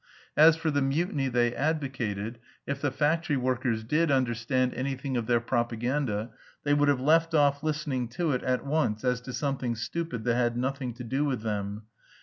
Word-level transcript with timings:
As 0.35 0.55
for 0.55 0.71
the 0.71 0.81
mutiny 0.81 1.27
they 1.27 1.53
advocated, 1.53 2.39
if 2.65 2.81
the 2.81 2.89
factory 2.89 3.37
workers 3.37 3.83
did 3.83 4.09
understand 4.09 4.73
anything 4.73 5.15
of 5.15 5.27
their 5.27 5.39
propaganda, 5.39 6.31
they 6.63 6.73
would 6.73 6.89
have 6.89 6.99
left 6.99 7.35
off 7.35 7.61
listening 7.61 8.07
to 8.17 8.31
it 8.31 8.41
at 8.41 8.65
once 8.65 9.03
as 9.05 9.21
to 9.21 9.31
something 9.31 9.75
stupid 9.75 10.23
that 10.23 10.33
had 10.33 10.57
nothing 10.57 10.95
to 10.95 11.03
do 11.03 11.23
with 11.23 11.41
them. 11.43 11.83